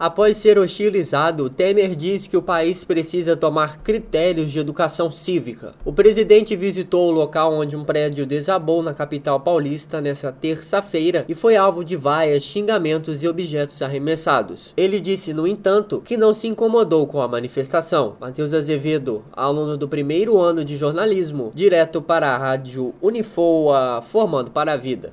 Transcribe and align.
Após 0.00 0.38
ser 0.38 0.58
hostilizado, 0.58 1.50
Temer 1.50 1.94
diz 1.94 2.26
que 2.26 2.34
o 2.34 2.40
país 2.40 2.84
precisa 2.84 3.36
tomar 3.36 3.82
critérios 3.82 4.50
de 4.50 4.58
educação 4.58 5.10
cívica. 5.10 5.74
O 5.84 5.92
presidente 5.92 6.56
visitou 6.56 7.08
o 7.08 7.12
local 7.12 7.52
onde 7.52 7.76
um 7.76 7.84
prédio 7.84 8.24
desabou 8.24 8.82
na 8.82 8.94
capital 8.94 9.38
paulista 9.40 10.00
nesta 10.00 10.32
terça-feira 10.32 11.26
e 11.28 11.34
foi 11.34 11.54
alvo 11.54 11.84
de 11.84 11.96
vaias, 11.96 12.42
xingamentos 12.42 13.22
e 13.22 13.28
objetos 13.28 13.82
arremessados. 13.82 14.72
Ele 14.74 14.98
disse, 14.98 15.34
no 15.34 15.46
entanto, 15.46 16.00
que 16.02 16.16
não 16.16 16.32
se 16.32 16.48
incomodou 16.48 17.06
com 17.06 17.20
a 17.20 17.28
manifestação. 17.28 18.16
Matheus 18.18 18.54
Azevedo, 18.54 19.22
aluno 19.34 19.76
do 19.76 19.86
primeiro 19.86 20.38
ano 20.38 20.64
de 20.64 20.78
jornalismo, 20.78 21.50
direto 21.54 22.00
para 22.00 22.30
a 22.30 22.38
rádio 22.38 22.94
Unifoa, 23.02 24.00
formando 24.00 24.50
para 24.50 24.72
a 24.72 24.78
vida. 24.78 25.12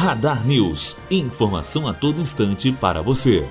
Radar 0.00 0.46
News. 0.46 0.96
Informação 1.10 1.86
a 1.86 1.92
todo 1.92 2.22
instante 2.22 2.72
para 2.72 3.02
você. 3.02 3.46